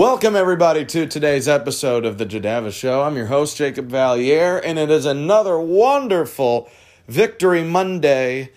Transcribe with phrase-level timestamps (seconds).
[0.00, 3.02] Welcome, everybody, to today's episode of The Jadava Show.
[3.02, 6.70] I'm your host, Jacob Valier, and it is another wonderful
[7.06, 8.50] Victory Monday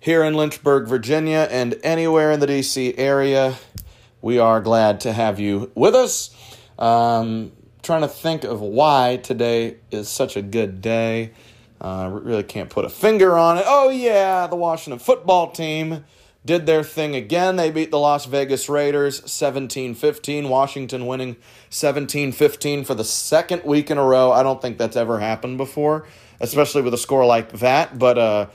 [0.00, 3.54] here in Lynchburg, Virginia, and anywhere in the DC area.
[4.20, 6.34] We are glad to have you with us.
[6.76, 7.52] Um,
[7.84, 11.34] trying to think of why today is such a good day.
[11.80, 13.64] I uh, really can't put a finger on it.
[13.64, 16.04] Oh, yeah, the Washington football team
[16.44, 17.56] did their thing again.
[17.56, 20.48] They beat the Las Vegas Raiders 17 15.
[20.48, 21.36] Washington winning
[21.70, 24.30] 17 15 for the second week in a row.
[24.30, 26.06] I don't think that's ever happened before,
[26.40, 27.98] especially with a score like that.
[27.98, 28.46] But uh,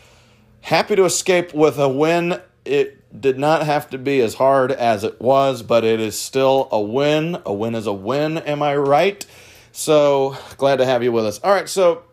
[0.62, 2.42] happy to escape with a win.
[2.66, 6.68] It did not have to be as hard as it was, but it is still
[6.72, 7.42] a win.
[7.46, 9.26] A win is a win, am I right?
[9.72, 11.40] So glad to have you with us.
[11.40, 12.04] All right, so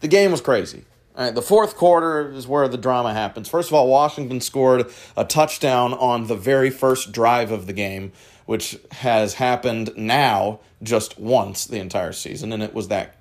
[0.00, 0.84] the game was crazy.
[1.16, 3.48] All right, the fourth quarter is where the drama happens.
[3.48, 8.12] First of all, Washington scored a touchdown on the very first drive of the game,
[8.44, 13.16] which has happened now just once the entire season, and it was that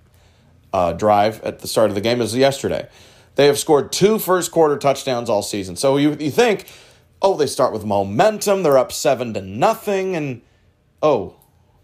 [0.74, 2.20] uh, drive at the start of the game.
[2.20, 2.90] as yesterday.
[3.36, 5.78] They have scored two first quarter touchdowns all season.
[5.78, 6.68] So you, you think,
[7.22, 10.42] oh, they start with momentum, they're up seven to nothing, and
[11.02, 11.38] oh,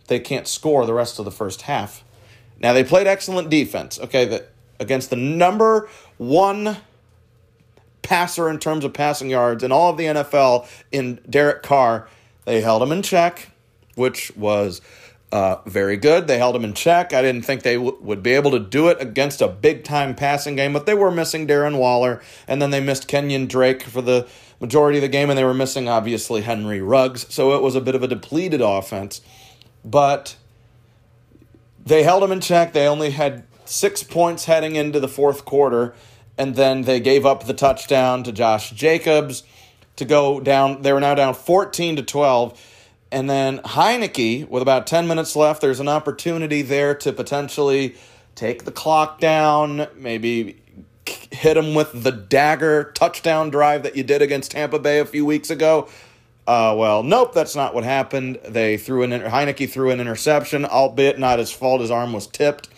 [0.08, 2.04] they can't score the rest of the first half.
[2.60, 3.98] Now they played excellent defense.
[3.98, 4.51] Okay, that
[4.82, 5.88] against the number
[6.18, 6.78] one
[8.02, 12.10] passer in terms of passing yards in all of the NFL in Derek Carr.
[12.46, 13.52] They held him in check,
[13.96, 14.82] which was
[15.32, 16.28] uh, very good.
[16.28, 17.14] They held him in check.
[17.14, 20.16] I didn't think they w- would be able to do it against a big time
[20.16, 24.02] passing game, but they were missing Darren Waller, and then they missed Kenyon Drake for
[24.02, 24.28] the
[24.60, 27.32] majority of the game, and they were missing, obviously, Henry Ruggs.
[27.34, 29.22] So it was a bit of a depleted offense.
[29.86, 30.36] But
[31.86, 32.74] they held him in check.
[32.74, 35.94] They only had six points heading into the fourth quarter,
[36.38, 39.44] and then they gave up the touchdown to Josh Jacobs
[39.96, 40.82] to go down.
[40.82, 42.68] They were now down 14 to 12.
[43.14, 47.96] And then Heinicke, with about 10 minutes left, there's an opportunity there to potentially
[48.36, 50.62] take the clock down, maybe
[51.32, 55.26] hit him with the dagger touchdown drive that you did against Tampa Bay a few
[55.26, 55.90] weeks ago.
[56.48, 58.40] Uh, well, nope, that's not what happened.
[58.48, 61.82] They threw an Heinicke threw an interception, albeit not his fault.
[61.82, 62.70] His arm was tipped.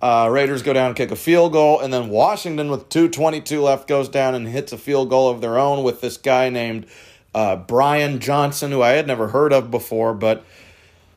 [0.00, 3.88] Uh, Raiders go down and kick a field goal, and then Washington, with 2.22 left,
[3.88, 6.86] goes down and hits a field goal of their own with this guy named
[7.34, 10.44] uh, Brian Johnson, who I had never heard of before, but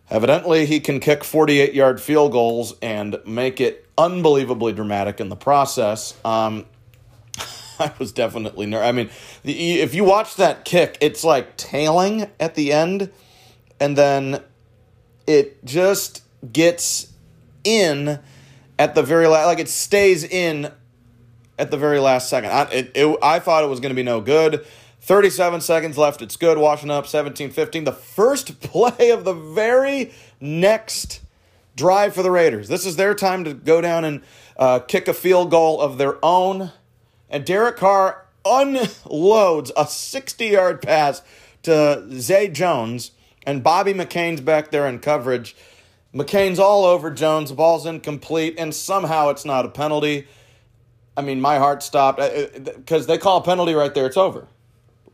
[0.10, 5.36] evidently he can kick 48 yard field goals and make it unbelievably dramatic in the
[5.36, 6.16] process.
[6.26, 6.66] Um,
[7.80, 8.88] I was definitely nervous.
[8.88, 9.10] I mean,
[9.44, 13.12] the, if you watch that kick, it's like tailing at the end,
[13.80, 14.42] and then
[15.28, 17.14] it just gets
[17.64, 18.20] in
[18.82, 20.72] at the very last, like it stays in
[21.60, 22.50] at the very last second.
[22.50, 24.66] I, it, it, I thought it was going to be no good.
[25.02, 26.24] 37 seconds left.
[26.24, 26.58] It's good.
[26.58, 27.84] Washing up 17 15.
[27.84, 31.22] The first play of the very next
[31.76, 32.70] drive for the Raiders.
[32.70, 34.24] This is their time to go down and
[34.58, 36.72] uh, kick a field goal of their own.
[37.30, 41.22] And Derek Carr unloads a 60 yard pass
[41.62, 43.12] to Zay Jones.
[43.46, 45.56] And Bobby McCain's back there in coverage.
[46.14, 47.50] McCain's all over Jones.
[47.50, 50.28] The ball's incomplete, and somehow it's not a penalty.
[51.16, 54.06] I mean, my heart stopped because they call a penalty right there.
[54.06, 54.48] It's over.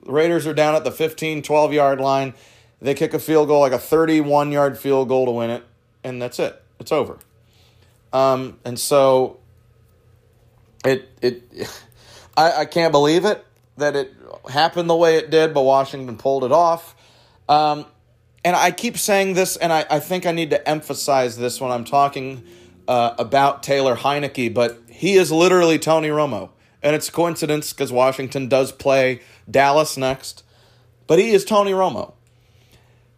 [0.04, 2.34] The Raiders are down at the 15, 12 yard line.
[2.82, 5.64] They kick a field goal, like a 31 yard field goal to win it,
[6.04, 6.62] and that's it.
[6.80, 7.18] It's over.
[8.14, 9.40] Um, and so
[10.86, 11.44] it, it,
[12.38, 13.44] I, I can't believe it
[13.78, 14.14] that it
[14.50, 16.96] happened the way it did, but Washington pulled it off.
[17.48, 17.86] Um,
[18.48, 21.70] and I keep saying this, and I, I think I need to emphasize this when
[21.70, 22.46] I'm talking
[22.88, 26.52] uh, about Taylor Heinicke, but he is literally Tony Romo.
[26.82, 29.20] And it's a coincidence because Washington does play
[29.52, 30.46] Dallas next,
[31.08, 32.14] but he is Tony Romo.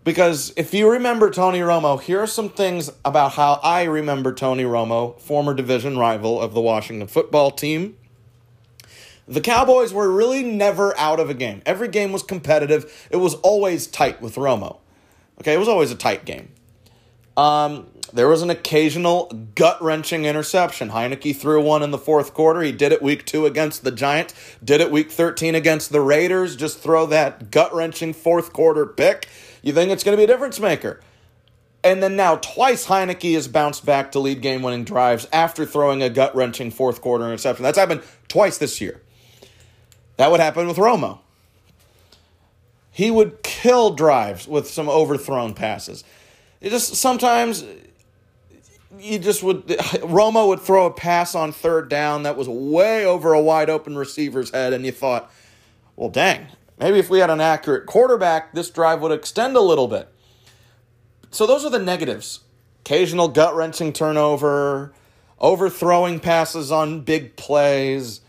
[0.04, 4.64] Because if you remember Tony Romo, here are some things about how I remember Tony
[4.64, 8.00] Romo, former division rival of the Washington football team.
[9.28, 11.62] The Cowboys were really never out of a game.
[11.68, 13.08] Every game was competitive.
[13.12, 14.80] It was always tight with Romo.
[15.42, 16.50] Okay, it was always a tight game.
[17.38, 20.90] Um, there was an occasional gut wrenching interception.
[20.90, 22.62] Heinicke threw one in the fourth quarter.
[22.62, 24.34] He did it week two against the Giants,
[24.64, 26.56] did it week 13 against the Raiders.
[26.56, 29.30] Just throw that gut wrenching fourth quarter pick.
[29.62, 31.00] You think it's going to be a difference maker.
[31.82, 36.04] And then now, twice Heinicke has bounced back to lead game winning drives after throwing
[36.04, 37.64] a gut wrenching fourth quarter interception.
[37.64, 39.02] That's happened twice this year.
[40.18, 41.20] That would happen with Romo
[42.92, 46.04] he would kill drives with some overthrown passes.
[46.62, 47.64] It just sometimes
[49.00, 53.34] you just would Romo would throw a pass on third down that was way over
[53.34, 55.32] a wide open receiver's head, and you thought,
[55.96, 56.48] well, dang,
[56.80, 60.10] maybe if we had an accurate quarterback, this drive would extend a little bit.
[61.32, 62.42] so those are the negatives.
[62.82, 64.94] Occasional gut wrenching turnover,
[65.40, 68.22] overthrowing passes on big plays.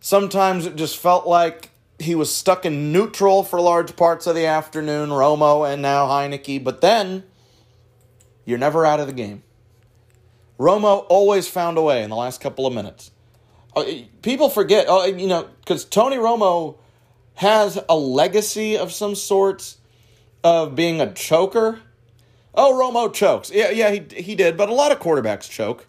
[0.00, 4.46] Sometimes it just felt like he was stuck in neutral for large parts of the
[4.46, 7.24] afternoon, Romo and now Heinicke, but then
[8.44, 9.42] you're never out of the game.
[10.58, 13.10] Romo always found a way in the last couple of minutes.
[13.74, 13.84] Uh,
[14.22, 16.76] people forget, oh, you know, because Tony Romo
[17.34, 19.78] has a legacy of some sorts
[20.44, 21.80] of being a choker.
[22.54, 23.50] Oh, Romo chokes.
[23.50, 25.86] Yeah, yeah, he, he did, but a lot of quarterbacks choke.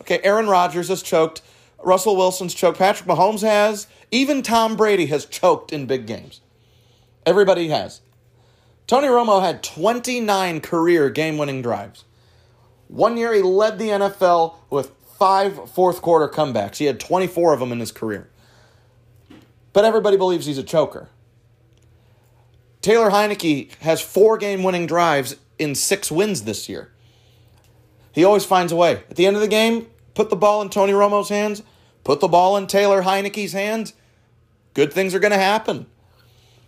[0.00, 1.42] Okay, Aaron Rodgers has choked.
[1.82, 2.78] Russell Wilson's choked.
[2.78, 3.86] Patrick Mahomes has.
[4.10, 6.40] Even Tom Brady has choked in big games.
[7.24, 8.00] Everybody has.
[8.86, 12.04] Tony Romo had 29 career game winning drives.
[12.88, 16.76] One year he led the NFL with five fourth quarter comebacks.
[16.76, 18.30] He had 24 of them in his career.
[19.72, 21.08] But everybody believes he's a choker.
[22.80, 26.90] Taylor Heinicke has four game winning drives in six wins this year.
[28.12, 29.02] He always finds a way.
[29.10, 29.86] At the end of the game,
[30.18, 31.62] put the ball in Tony Romo's hands,
[32.02, 33.92] put the ball in Taylor Heinicke's hands.
[34.74, 35.86] Good things are going to happen.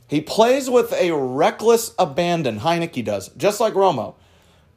[0.06, 4.14] He plays with a reckless abandon, Heinicke does, just like Romo.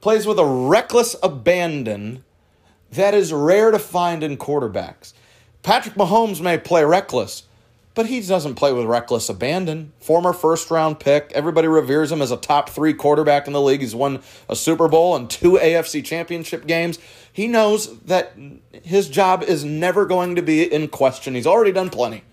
[0.02, 2.24] Plays with a reckless abandon
[2.90, 5.14] that is rare to find in quarterbacks.
[5.62, 7.44] Patrick Mahomes may play reckless,
[7.96, 9.94] but he doesn't play with reckless abandon.
[10.00, 11.32] Former first round pick.
[11.34, 13.82] Everybody reveres him as a top three quarterback in the league.
[13.82, 17.00] He's won a Super Bowl and two AFC championship games.
[17.32, 18.34] He knows that
[18.72, 21.36] his job is never going to be in question.
[21.36, 22.24] He's already done plenty.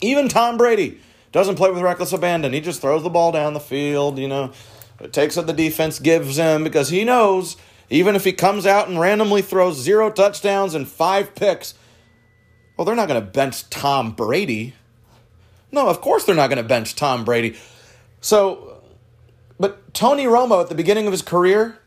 [0.00, 1.00] Even Tom Brady
[1.32, 2.52] doesn't play with reckless abandon.
[2.52, 4.52] He just throws the ball down the field, you know,
[5.12, 7.56] takes what the defense gives him because he knows
[7.90, 11.74] even if he comes out and randomly throws zero touchdowns and five picks,
[12.78, 14.72] well, they're not going to bench Tom Brady.
[15.72, 17.56] No, of course they're not going to bench Tom Brady.
[18.20, 18.80] So,
[19.58, 21.80] but Tony Romo at the beginning of his career,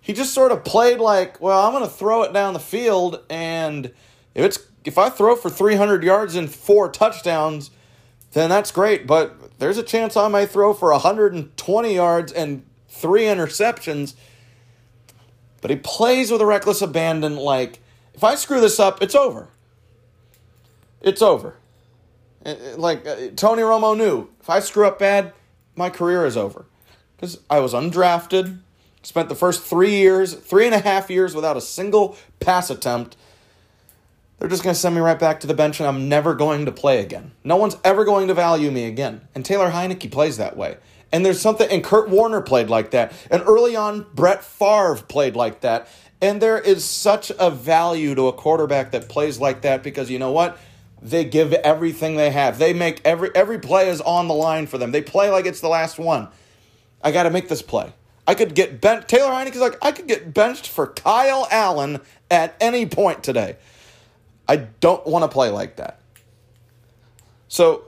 [0.00, 3.22] he just sort of played like, well, I'm going to throw it down the field,
[3.28, 3.86] and
[4.34, 7.70] if it's if I throw for 300 yards and four touchdowns,
[8.32, 9.06] then that's great.
[9.06, 14.14] But there's a chance I may throw for 120 yards and three interceptions.
[15.60, 17.80] But he plays with a reckless abandon, like
[18.12, 19.48] if I screw this up, it's over
[21.04, 21.56] it's over.
[22.76, 25.32] Like uh, Tony Romo knew, if I screw up bad,
[25.76, 26.66] my career is over.
[27.16, 28.58] Because I was undrafted,
[29.02, 33.16] spent the first three years, three and a half years without a single pass attempt.
[34.38, 36.66] They're just going to send me right back to the bench and I'm never going
[36.66, 37.32] to play again.
[37.44, 39.22] No one's ever going to value me again.
[39.34, 40.76] And Taylor Heinicke plays that way.
[41.12, 43.12] And there's something, and Kurt Warner played like that.
[43.30, 45.88] And early on, Brett Favre played like that.
[46.20, 50.18] And there is such a value to a quarterback that plays like that because you
[50.18, 50.58] know what?
[51.04, 52.58] They give everything they have.
[52.58, 54.90] They make every every play is on the line for them.
[54.90, 56.28] They play like it's the last one.
[57.02, 57.92] I got to make this play.
[58.26, 59.06] I could get bent.
[59.06, 63.56] Taylor Heinicke's like I could get benched for Kyle Allen at any point today.
[64.48, 66.00] I don't want to play like that.
[67.48, 67.84] So,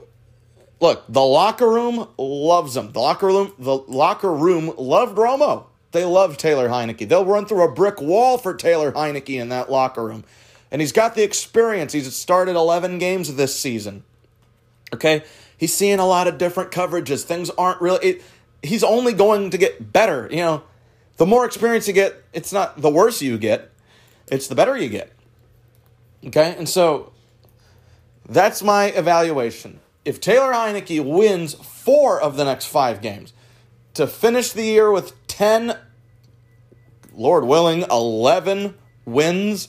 [0.79, 2.93] look, the locker room loves him.
[2.93, 5.65] The locker room, the locker room loved Romo.
[5.93, 7.09] They love Taylor Heinicke.
[7.09, 10.25] They'll run through a brick wall for Taylor Heinicke in that locker room
[10.71, 11.93] and he's got the experience.
[11.93, 14.05] He's started 11 games this season.
[14.93, 15.25] Okay?
[15.57, 17.23] He's seeing a lot of different coverages.
[17.23, 18.23] Things aren't really it,
[18.63, 20.63] he's only going to get better, you know.
[21.17, 23.73] The more experience you get, it's not the worse you get,
[24.31, 25.13] it's the better you get.
[26.27, 26.55] Okay?
[26.59, 27.13] And so
[28.29, 29.81] that's my evaluation.
[30.05, 33.33] If Taylor Heinicke wins 4 of the next 5 games
[33.95, 35.79] to finish the year with 10
[37.15, 38.75] Lord willing 11
[39.07, 39.69] wins,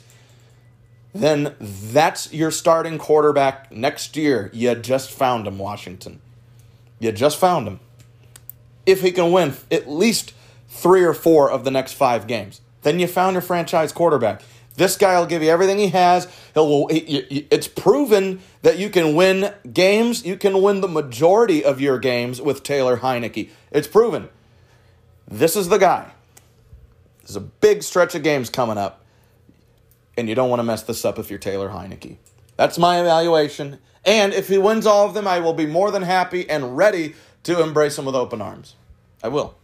[1.19, 4.50] then that's your starting quarterback next year.
[4.53, 6.21] You just found him, Washington.
[7.00, 7.79] You just found him.
[8.86, 10.33] If he can win at least
[10.69, 14.41] three or four of the next five games, then you found your franchise quarterback.
[14.75, 16.27] This guy will give you everything he has.
[16.53, 16.88] He'll.
[16.89, 20.24] It's proven that you can win games.
[20.24, 23.50] You can win the majority of your games with Taylor Heinicke.
[23.71, 24.29] It's proven.
[25.27, 26.12] This is the guy.
[27.21, 29.03] There's a big stretch of games coming up
[30.17, 32.17] and you don't want to mess this up if you're Taylor Heinicke.
[32.55, 33.79] That's my evaluation.
[34.03, 37.15] And if he wins all of them, I will be more than happy and ready
[37.43, 38.75] to embrace him with open arms.
[39.24, 39.55] I will.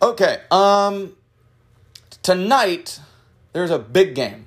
[0.00, 1.16] Okay, um
[2.22, 3.00] tonight
[3.52, 4.46] there's a big game.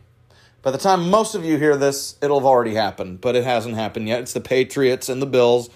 [0.62, 3.76] By the time most of you hear this, it'll have already happened, but it hasn't
[3.76, 4.22] happened yet.
[4.22, 5.70] It's the Patriots and the Bills.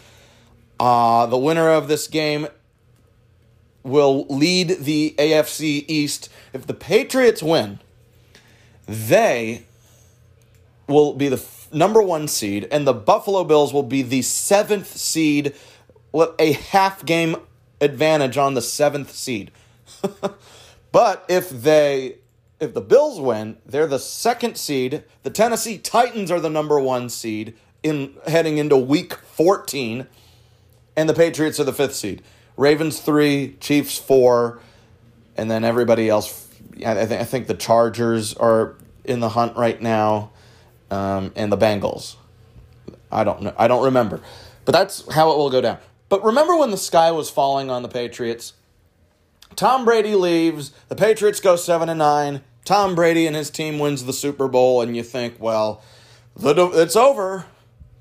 [0.79, 2.47] Uh, the winner of this game
[3.83, 6.29] will lead the AFC East.
[6.53, 7.79] If the Patriots win,
[8.89, 9.65] they
[10.87, 14.97] will be the f- number one seed, and the Buffalo Bills will be the seventh
[14.97, 15.53] seed
[16.11, 17.35] with a half game
[17.79, 19.51] advantage on the seventh seed.
[20.91, 22.15] but if they
[22.59, 25.03] if the Bills win, they're the second seed.
[25.23, 30.07] The Tennessee Titans are the number 1 seed in heading into week 14
[30.97, 32.21] and the Patriots are the 5th seed.
[32.57, 34.59] Ravens 3, Chiefs 4,
[35.37, 36.48] and then everybody else
[36.85, 40.31] I think I think the Chargers are in the hunt right now
[40.91, 42.15] um, and the Bengals.
[43.11, 43.53] I don't know.
[43.57, 44.21] I don't remember.
[44.65, 45.79] But that's how it will go down.
[46.09, 48.53] But remember when the sky was falling on the Patriots?
[49.55, 52.41] Tom Brady leaves, the Patriots go 7 and 9.
[52.65, 55.81] Tom Brady and his team wins the Super Bowl and you think, well,
[56.35, 57.45] the, it's over.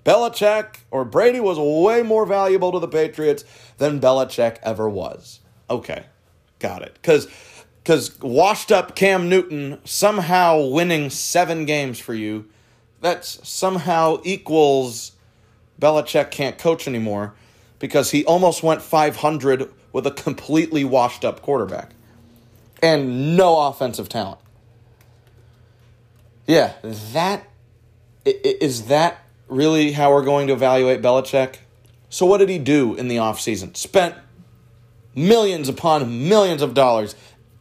[0.04, 3.44] Belichick or Brady was way more valuable to the Patriots
[3.78, 5.40] than Belichick ever was.
[5.68, 6.04] Okay.
[6.58, 6.99] Got it.
[7.02, 7.28] Cuz
[7.88, 12.45] cuz washed up Cam Newton somehow winning 7 games for you
[13.00, 15.12] that somehow equals
[15.80, 17.33] Belichick can't coach anymore
[17.78, 21.92] because he almost went 500 with a completely washed up quarterback
[22.83, 24.40] and no offensive talent.
[26.47, 27.49] Yeah, that
[28.26, 31.57] is that really how we're going to evaluate Belichick?
[32.11, 33.75] So what did he do in the offseason?
[33.78, 34.14] Spent
[35.14, 37.14] millions upon millions of dollars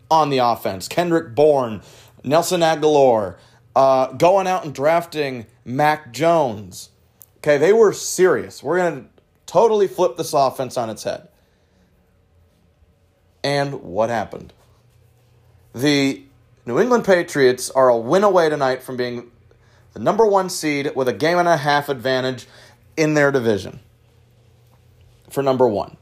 [0.09, 0.87] on the offense.
[0.87, 1.81] Kendrick Bourne,
[2.23, 3.37] Nelson Agholor,
[3.75, 6.89] uh, going out and drafting Mac Jones.
[7.37, 8.63] Okay, they were serious.
[8.63, 9.09] We're going to
[9.45, 11.27] totally flip this offense on its head.
[13.43, 14.53] And what happened?
[15.73, 16.23] The
[16.65, 19.31] New England Patriots are a win away tonight from being
[19.93, 22.47] the number one seed with a game and a half advantage
[22.97, 23.79] in their division
[25.29, 25.97] for number one.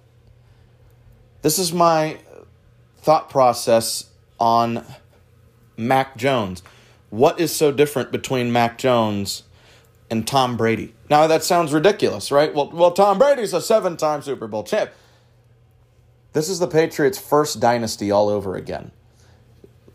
[1.42, 2.18] This is my
[3.06, 4.10] thought process
[4.40, 4.84] on
[5.78, 6.64] Mac Jones.
[7.12, 9.44] What is so different between Mac Jones
[10.10, 10.96] and Tom Brady?
[11.08, 12.54] Now that sounds ridiculous, right?
[12.54, 14.90] Well, well, Tom Brady's a seven-time Super Bowl champ.
[16.34, 18.92] This is the Patriots' first dynasty all over again.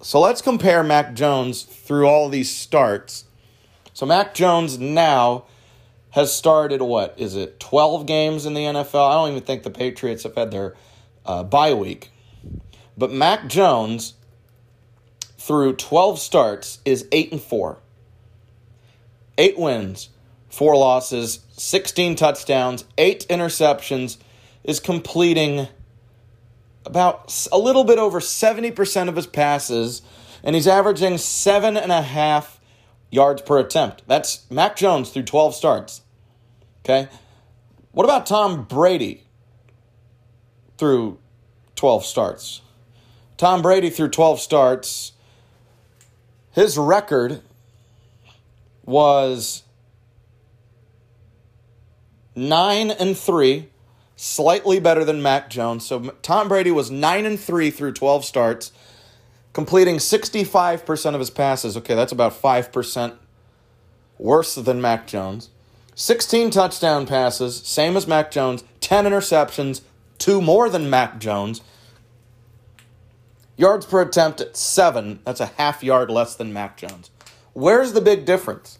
[0.00, 3.24] So let's compare Mac Jones through all these starts.
[3.92, 5.46] So Mac Jones now
[6.10, 9.10] has started what is it 12 games in the NFL?
[9.10, 10.76] I don't even think the Patriots have had their
[11.26, 12.12] uh, bye week.
[13.00, 14.12] But Mac Jones
[15.38, 17.78] through 12 starts is 8 and 4.
[19.38, 20.10] 8 wins,
[20.50, 24.18] 4 losses, 16 touchdowns, 8 interceptions,
[24.64, 25.68] is completing
[26.84, 30.02] about a little bit over 70% of his passes,
[30.44, 32.60] and he's averaging seven and a half
[33.10, 34.02] yards per attempt.
[34.08, 36.02] That's Mac Jones through 12 starts.
[36.84, 37.08] Okay?
[37.92, 39.24] What about Tom Brady
[40.76, 41.18] through
[41.76, 42.60] 12 starts?
[43.40, 45.12] Tom Brady through 12 starts
[46.52, 47.40] his record
[48.84, 49.62] was
[52.36, 53.68] 9 and 3,
[54.14, 55.86] slightly better than Mac Jones.
[55.86, 58.72] So Tom Brady was 9 and 3 through 12 starts,
[59.54, 61.78] completing 65% of his passes.
[61.78, 63.14] Okay, that's about 5%
[64.18, 65.48] worse than Mac Jones.
[65.94, 69.80] 16 touchdown passes, same as Mac Jones, 10 interceptions,
[70.18, 71.62] two more than Mac Jones.
[73.60, 75.20] Yards per attempt at seven.
[75.26, 77.10] That's a half yard less than Mac Jones.
[77.52, 78.78] Where's the big difference?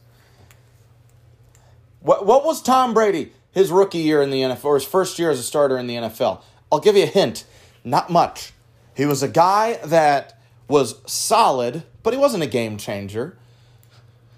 [2.01, 5.31] What, what was Tom Brady his rookie year in the NFL, or his first year
[5.31, 6.41] as a starter in the NFL?
[6.73, 7.45] I'll give you a hint.
[7.85, 8.55] Not much.
[8.97, 13.37] He was a guy that was solid, but he wasn't a game changer.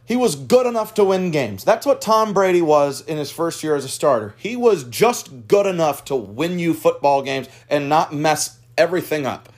[0.07, 1.63] He was good enough to win games.
[1.63, 4.35] That's what Tom Brady was in his first year as a starter.
[4.39, 9.49] He was just good enough to win you football games and not mess everything up.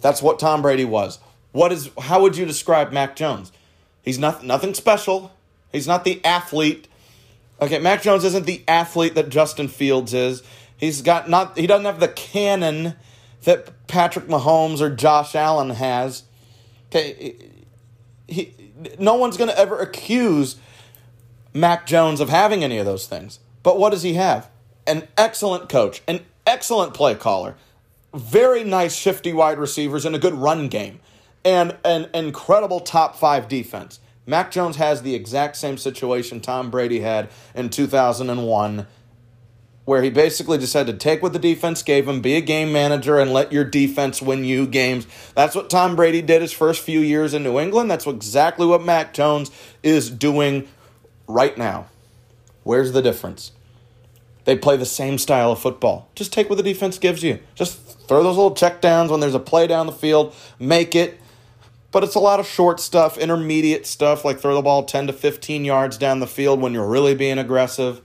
[0.00, 1.18] That's what Tom Brady was.
[1.52, 3.52] What is how would you describe Mac Jones?
[4.02, 5.32] He's not nothing special.
[5.72, 6.88] He's not the athlete.
[7.60, 10.42] Okay, Mac Jones isn't the athlete that Justin Fields is.
[10.76, 12.94] He's got not he doesn't have the cannon
[13.44, 16.22] that Patrick Mahomes or Josh Allen has.
[16.88, 17.34] Okay,
[18.28, 18.54] he
[18.98, 20.56] no one's going to ever accuse
[21.52, 23.40] Mac Jones of having any of those things.
[23.62, 24.48] But what does he have?
[24.86, 27.56] An excellent coach, an excellent play caller,
[28.14, 31.00] very nice shifty wide receivers and a good run game
[31.44, 34.00] and an incredible top five defense.
[34.26, 38.86] Mac Jones has the exact same situation Tom Brady had in 2001,
[39.86, 42.70] where he basically just had to take what the defense gave him, be a game
[42.70, 45.06] manager, and let your defense win you games.
[45.34, 47.90] That's what Tom Brady did his first few years in New England.
[47.90, 49.50] That's exactly what Mac Jones
[49.82, 50.68] is doing
[51.26, 51.86] right now.
[52.64, 53.52] Where's the difference?
[54.48, 56.08] They play the same style of football.
[56.14, 57.38] Just take what the defense gives you.
[57.54, 61.20] Just Throw those little check downs when there's a play down the field, make it.
[61.92, 65.12] But it's a lot of short stuff, intermediate stuff, like throw the ball 10 to
[65.12, 68.00] 15 yards down the field when you're really being aggressive.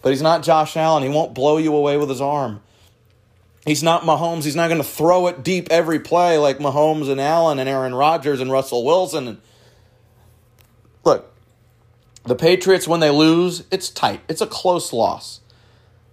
[0.00, 1.02] But he's not Josh Allen.
[1.02, 2.62] He won't blow you away with his arm.
[3.66, 4.44] He's not Mahomes.
[4.44, 7.94] He's not going to throw it deep every play like Mahomes and Allen and Aaron
[7.94, 9.42] Rodgers and Russell Wilson.
[11.04, 11.30] Look,
[12.24, 14.20] the Patriots, when they lose, it's tight.
[14.26, 15.40] It's a close loss.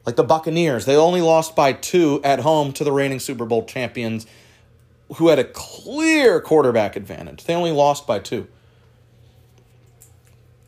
[0.05, 3.65] Like the Buccaneers, they only lost by two at home to the reigning Super Bowl
[3.65, 4.27] champions
[5.15, 7.43] who had a clear quarterback advantage.
[7.43, 8.47] They only lost by two.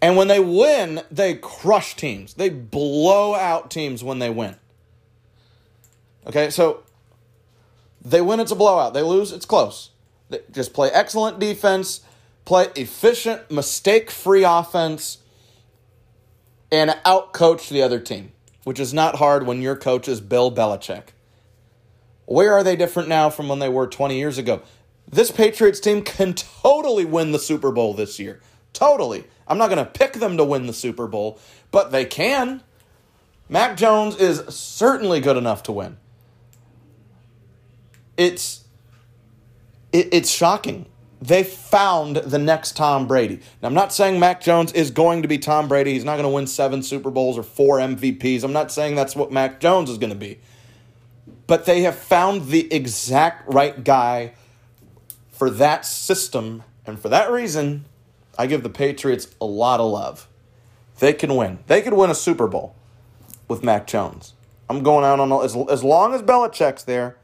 [0.01, 2.35] And when they win, they crush teams.
[2.35, 4.55] They blow out teams when they win.
[6.27, 6.83] Okay, so
[8.03, 8.93] they win, it's a blowout.
[8.93, 9.91] They lose, it's close.
[10.29, 12.01] They just play excellent defense,
[12.45, 15.19] play efficient, mistake free offense,
[16.71, 18.33] and outcoach the other team,
[18.67, 21.13] which is not hard when your coach is Bill Belichick.
[22.25, 24.61] Where are they different now from when they were 20 years ago?
[25.09, 28.41] This Patriots team can totally win the Super Bowl this year.
[28.73, 29.23] Totally.
[29.47, 31.39] I'm not going to pick them to win the Super Bowl,
[31.71, 32.61] but they can.
[33.47, 35.95] Mac Jones is certainly good enough to win.
[38.17, 38.65] It's
[39.93, 40.87] it, it's shocking.
[41.19, 43.39] They found the next Tom Brady.
[43.61, 45.93] Now, I'm not saying Mac Jones is going to be Tom Brady.
[45.93, 48.43] He's not going to win seven Super Bowls or four MVPs.
[48.43, 50.39] I'm not saying that's what Mac Jones is going to be.
[51.47, 54.33] But they have found the exact right guy
[55.31, 56.63] for that system.
[56.85, 57.85] And for that reason,
[58.37, 60.27] I give the Patriots a lot of love.
[60.99, 61.59] They can win.
[61.67, 62.75] They could win a Super Bowl
[63.47, 64.33] with Mac Jones.
[64.69, 67.17] I'm going out on as as long as Belichick's there.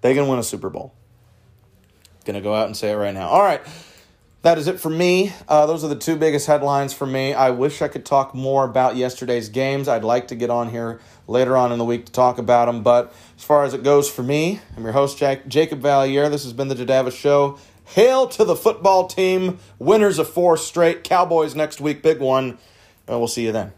[0.00, 0.94] They can win a Super Bowl.
[2.28, 3.28] Gonna go out and say it right now.
[3.28, 3.62] All right,
[4.42, 5.32] that is it for me.
[5.48, 7.32] Uh, those are the two biggest headlines for me.
[7.32, 9.88] I wish I could talk more about yesterday's games.
[9.88, 12.82] I'd like to get on here later on in the week to talk about them.
[12.82, 16.30] But as far as it goes for me, I'm your host, Jack, Jacob Valier.
[16.30, 17.58] This has been the Jadava Show.
[17.86, 21.04] Hail to the football team, winners of four straight.
[21.04, 22.58] Cowboys next week, big one.
[23.10, 23.72] Uh, we'll see you then.